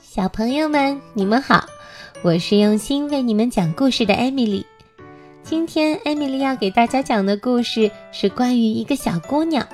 [0.00, 1.66] 小朋友们，你们好，
[2.22, 4.64] 我是用心为你们讲故事的艾米丽。
[5.42, 9.68] 今天艾米丽要给大家讲的故事是关于一个小姑娘，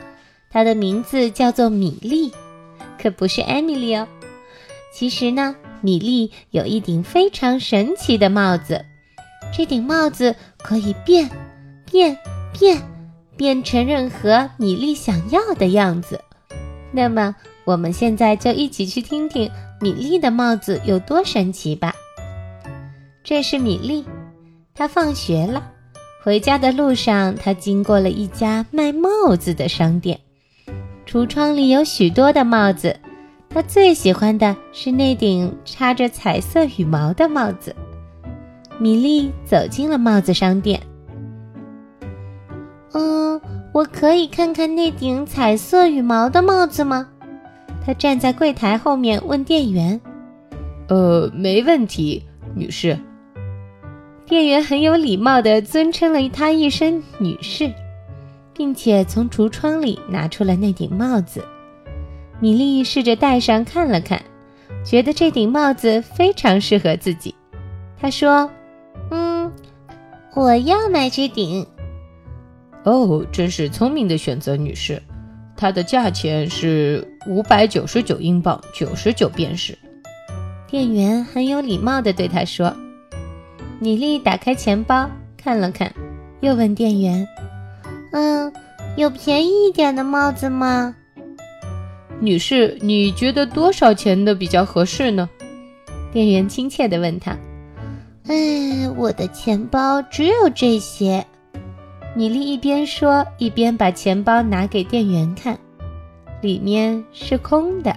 [0.50, 2.32] 她的名字叫做米莉，
[3.00, 4.09] 可不是艾米丽哦。
[4.93, 8.84] 其实呢，米莉有一顶非常神奇的帽子，
[9.56, 11.30] 这顶帽子可以变、
[11.90, 12.18] 变、
[12.58, 12.82] 变，
[13.36, 16.20] 变成任何米莉想要的样子。
[16.93, 21.93] 那么，我们现在就一起去听听米莉的帽子有多神奇吧。
[23.24, 24.05] 这是米莉，
[24.73, 25.73] 她放学了，
[26.23, 30.21] 回家的路上，她经过了一家卖帽子的商店，
[31.05, 32.97] 橱窗里有许多的帽子，
[33.51, 37.74] 她最喜欢的是那顶插着彩色羽毛的帽子。
[38.79, 40.80] 米莉走进了帽子商店，
[42.93, 43.41] 嗯，
[43.73, 47.09] 我可以看看那顶彩色羽毛的帽子吗？
[47.86, 50.01] 他站在柜台后面问店员
[50.90, 52.98] ：“呃，没问题，女士。”
[54.26, 57.73] 店员很有礼貌地尊称了他一声“女士”，
[58.52, 61.45] 并且从橱窗里拿出了那顶帽子。
[62.40, 64.21] 米莉试着戴上看了看，
[64.84, 67.32] 觉得这顶帽子非常适合自己。
[68.00, 68.50] 她说
[69.12, 69.53] ：“嗯，
[70.34, 71.65] 我要买这顶。”
[72.82, 75.00] 哦，真是聪明的选择，女士。
[75.56, 79.76] 它的价钱是五百九十九英镑，九十九便士。
[80.69, 82.75] 店员很有礼貌地对他说
[83.81, 85.93] ：“米莉打开钱包看了看，
[86.41, 87.27] 又问店员
[88.12, 88.53] ：‘嗯，
[88.97, 90.94] 有便宜一点的帽子吗？’
[92.21, 95.28] 女士，你觉得多少钱的比较合适呢？”
[96.12, 97.37] 店员亲切地问他。
[98.28, 101.25] “哎，我的钱包只有这些。”
[102.16, 105.59] 米莉一边说，一边把钱包拿给店员看，
[106.41, 107.94] 里面是空的。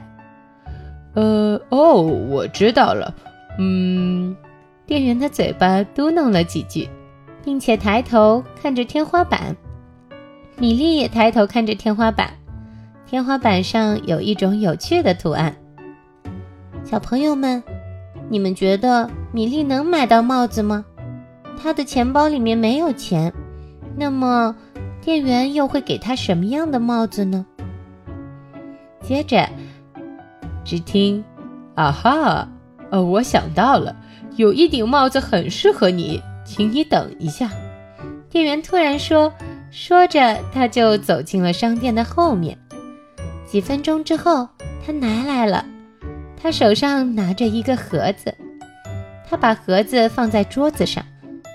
[1.14, 3.16] 呃，哦，我知道了。
[3.58, 4.36] 嗯，
[4.86, 6.90] 店员的嘴巴嘟囔了几句，
[7.46, 9.56] 并且抬头看着天花板。
[10.58, 12.34] 米莉也抬头看着天花板，
[13.06, 15.56] 天花板上有一种有趣的图案。
[16.84, 17.64] 小朋友们，
[18.28, 20.84] 你们觉得米莉能买到帽子吗？
[21.58, 23.34] 她的钱包里面没有钱。
[24.00, 24.56] 那么，
[25.02, 27.46] 店员又会给他什么样的帽子呢？
[29.02, 29.50] 接着，
[30.64, 31.22] 只听
[31.76, 32.48] “啊哈，
[32.92, 33.94] 呃，我想到了，
[34.38, 37.52] 有一顶帽子很适合你，请你等一下。”
[38.32, 39.34] 店员突然说，
[39.70, 42.58] 说着他就走进了商店的后面。
[43.46, 44.48] 几分钟之后，
[44.86, 45.66] 他拿来了，
[46.42, 48.34] 他手上拿着一个盒子，
[49.30, 51.04] 他把盒子放在桌子上，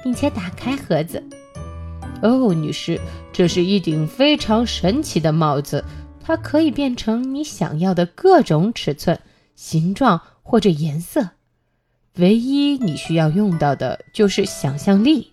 [0.02, 1.24] 并且打开盒子。
[2.24, 2.98] 哦，女士，
[3.34, 5.84] 这是一顶非常神奇的帽子，
[6.24, 9.20] 它可以变成你想要的各种尺寸、
[9.54, 11.28] 形状或者颜色。
[12.16, 15.32] 唯一你需要用到的就是想象力。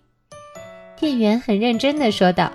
[1.00, 2.52] 店员很认真地说道。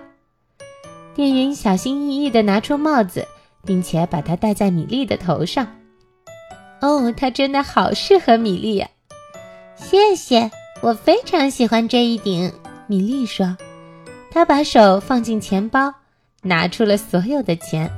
[1.14, 3.26] 店员小心翼翼地拿出帽子，
[3.64, 5.66] 并且把它戴在米莉的头上。
[6.82, 8.91] 哦，它真的好适合米莉呀！
[9.76, 10.50] 谢谢，
[10.82, 12.53] 我非常喜欢这一顶。
[12.86, 13.56] 米莉说。
[14.36, 15.94] 他把手放进钱包，
[16.42, 17.91] 拿出了所有的钱，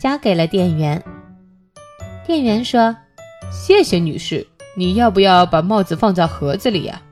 [0.00, 1.04] 交给了店员。
[2.26, 2.96] 店员说
[3.52, 7.02] ：“谢谢女士，你要不要把帽子放在盒子里呀？”“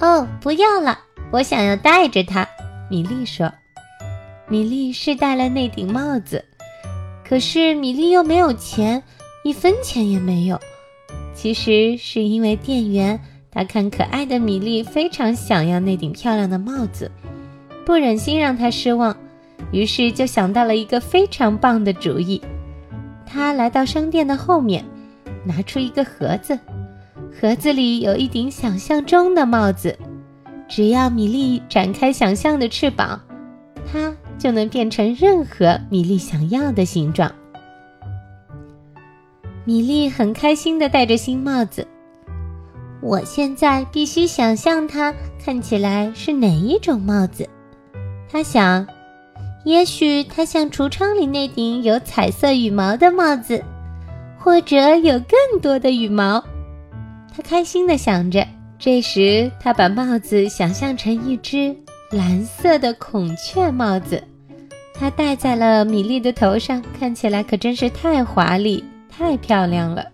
[0.00, 0.98] 哦，不要了，
[1.30, 2.48] 我想要戴着它。”
[2.88, 3.52] 米莉说。
[4.48, 6.42] 米莉试戴了那顶帽子，
[7.28, 9.02] 可是米莉又没有钱，
[9.44, 10.58] 一分钱也没有。
[11.34, 13.20] 其实是因为店员
[13.50, 17.12] 他看可爱的米莉非常想要那顶漂亮的帽子。
[17.86, 19.16] 不忍心让他失望，
[19.70, 22.42] 于是就想到了一个非常棒的主意。
[23.24, 24.84] 他来到商店的后面，
[25.44, 26.58] 拿出一个盒子，
[27.40, 29.96] 盒子里有一顶想象中的帽子。
[30.68, 33.20] 只要米莉展开想象的翅膀，
[33.92, 37.32] 它就能变成任何米莉想要的形状。
[39.64, 41.86] 米莉很开心地戴着新帽子。
[43.00, 47.48] 我现在必须想象它看起来是哪一种帽子。
[48.30, 48.86] 他想，
[49.64, 53.64] 也许它像橱窗里那顶有彩色羽毛的帽子，
[54.38, 56.44] 或者有更多的羽毛。
[57.34, 58.46] 他开心地想着。
[58.78, 61.74] 这时，他把帽子想象成一只
[62.10, 64.22] 蓝色的孔雀帽子，
[64.92, 70.04] 它戴在了米莉的头上，看起来可真是太华丽、太漂亮了。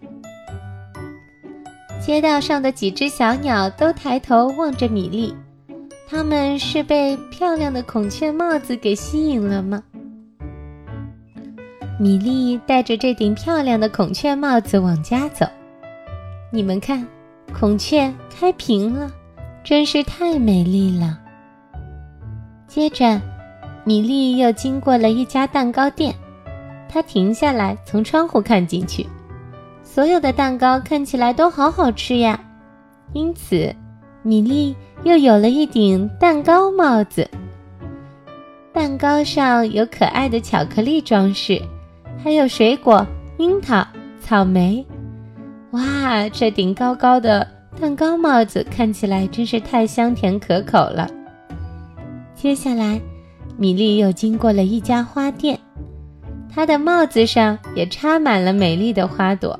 [2.00, 5.34] 街道上的几只小鸟都抬头望着米莉。
[6.08, 9.82] 他们是被漂亮的孔雀帽子给吸引了吗？
[11.98, 15.46] 米莉戴着这顶漂亮的孔雀帽子往家走，
[16.50, 17.06] 你们看，
[17.58, 19.10] 孔雀开屏了，
[19.62, 21.18] 真是太美丽了。
[22.66, 23.20] 接着，
[23.84, 26.14] 米莉又经过了一家蛋糕店，
[26.88, 29.06] 她停下来，从窗户看进去，
[29.82, 32.38] 所有的蛋糕看起来都好好吃呀。
[33.12, 33.74] 因此，
[34.22, 37.28] 米莉又有了一顶蛋糕帽子。
[38.72, 41.60] 蛋糕上有可爱的巧克力装饰，
[42.22, 43.06] 还有水果：
[43.38, 43.86] 樱桃、
[44.20, 44.84] 草莓。
[45.72, 47.46] 哇，这顶高高的
[47.80, 51.10] 蛋糕帽子看起来真是太香甜可口了。
[52.34, 53.00] 接下来，
[53.56, 55.58] 米莉又经过了一家花店，
[56.52, 59.58] 她的帽子上也插满了美丽的花朵，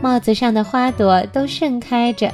[0.00, 2.32] 帽子上的花朵都盛开着。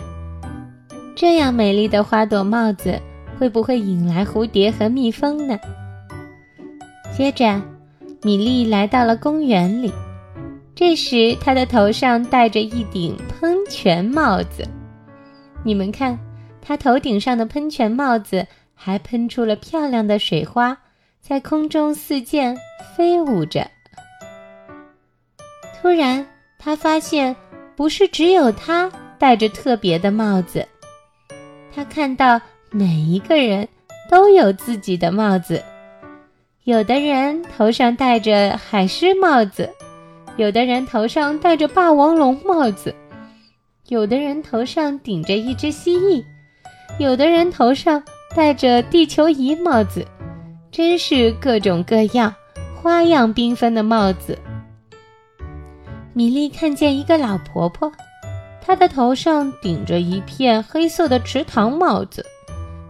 [1.16, 3.00] 这样美丽的花朵帽子，
[3.38, 5.58] 会不会引来蝴蝶和蜜蜂呢？
[7.16, 7.62] 接着，
[8.22, 9.92] 米莉来到了公园里。
[10.74, 14.66] 这时，她的头上戴着一顶喷泉帽子。
[15.62, 16.18] 你们看，
[16.60, 18.44] 她头顶上的喷泉帽子
[18.74, 20.76] 还喷出了漂亮的水花，
[21.20, 22.56] 在空中四溅
[22.96, 23.64] 飞舞着。
[25.80, 26.26] 突然，
[26.58, 27.34] 她发现
[27.76, 30.66] 不是只有她戴着特别的帽子。
[31.74, 32.40] 他看到
[32.70, 33.68] 每一个人
[34.10, 35.62] 都有自己的帽子。
[36.64, 39.68] 有的人头上戴着海狮帽子，
[40.36, 42.94] 有的人头上戴着霸王龙帽子，
[43.88, 46.24] 有的人头上顶着一只蜥蜴，
[46.98, 48.02] 有的人头上
[48.34, 50.06] 戴着地球仪帽子，
[50.70, 52.34] 真是各种各样、
[52.80, 54.38] 花样缤纷的帽子。
[56.14, 57.92] 米莉看见一个老婆婆，
[58.66, 62.24] 她的头上顶着一片黑色的池塘帽子。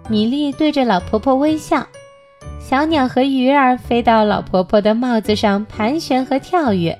[0.08, 1.86] 米莉对着老婆婆微笑。
[2.60, 6.98] 小鸟和鱼儿飞到老婆婆的帽子上盘旋和跳跃，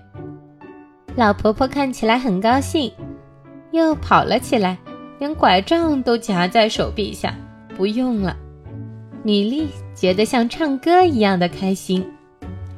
[1.15, 2.93] 老婆婆看起来很高兴，
[3.71, 4.77] 又跑了起来，
[5.19, 7.35] 连拐杖都夹在手臂下，
[7.77, 8.37] 不用了。
[9.23, 12.07] 米莉觉得像唱歌一样的开心，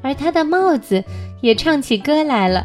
[0.00, 1.02] 而她的帽子
[1.40, 2.64] 也唱起歌来了。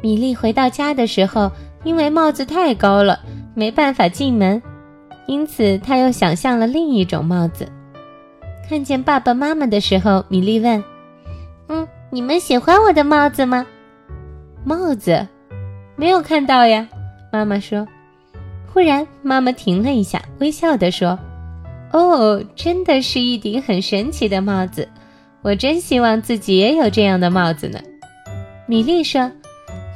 [0.00, 1.52] 米莉回到家的时候，
[1.88, 3.18] 因为帽子太高了，
[3.54, 4.62] 没办法进门，
[5.26, 7.66] 因此他又想象了另一种帽子。
[8.68, 10.84] 看见爸爸妈妈的时候，米莉问
[11.68, 13.66] ：“嗯，你们喜欢我的帽子吗？”
[14.64, 15.26] 帽子
[15.96, 16.86] 没有看到呀，
[17.32, 17.88] 妈妈说。
[18.70, 21.18] 忽然，妈妈停了一下，微笑地说
[21.90, 24.86] ：“哦，真的是一顶很神奇的帽子，
[25.40, 27.80] 我真希望自己也有这样的帽子呢。”
[28.68, 29.32] 米莉说：“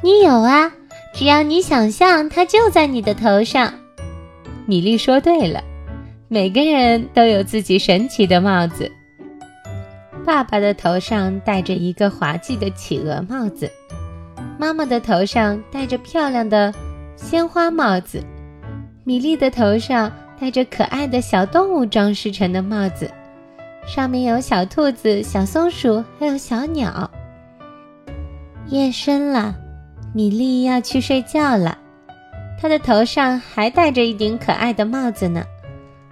[0.01, 0.71] 你有啊，
[1.13, 3.73] 只要你想象，它就在你的头上。”
[4.65, 5.63] 米莉说：“对了。”
[6.27, 8.91] 每个人都有自己神奇的帽子。
[10.25, 13.69] 爸爸的头上戴着一个滑稽的企鹅帽子，
[14.57, 16.73] 妈妈的头上戴着漂亮的
[17.15, 18.23] 鲜花帽子，
[19.03, 23.11] 米莉的头上戴着可爱的小动物装饰成的帽子，
[23.85, 27.11] 上面有小兔子、小松鼠，还有小鸟。
[28.69, 29.55] 夜深了，
[30.13, 31.77] 米莉要去睡觉了，
[32.61, 35.43] 她的头上还戴着一顶可爱的帽子呢。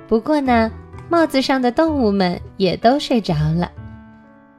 [0.08, 0.72] 不过呢，
[1.08, 3.72] 帽子上的动物们也都睡着了，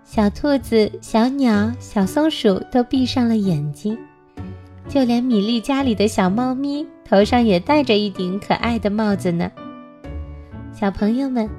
[0.05, 3.99] 小兔子、小鸟、小松鼠都闭上了眼睛，
[4.89, 9.51] 就连米莉家里的小猫咪头上也戴着一顶可爱的帽子呢。
[10.73, 11.51] 小朋友们，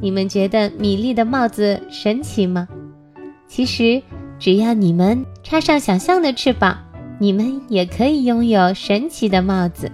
[0.00, 2.68] 你们觉得米莉的帽子神奇吗？
[3.48, 4.02] 其实，
[4.38, 6.83] 只要你们插上想象的翅膀，
[7.18, 9.90] 你们也可以拥有神奇的帽子。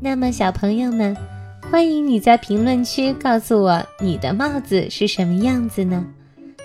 [0.00, 1.16] 那么，小朋友们。
[1.68, 6.06] 欢迎你在评论区告诉我你的帽子是什么样子呢？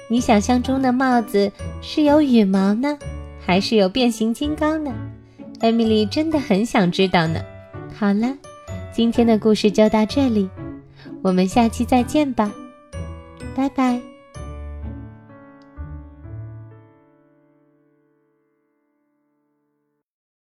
[0.08, 3.00] 你想象中的帽子是有羽毛呢，
[3.44, 4.94] 还是有变形金刚呢？
[5.60, 7.42] 艾米丽真的很想知道呢。
[7.98, 8.32] 好了，
[8.94, 10.48] 今天的故事就到这里，
[11.24, 12.52] 我们下期再见吧，
[13.56, 14.11] 拜拜。